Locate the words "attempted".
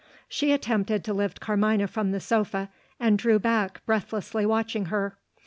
0.51-1.03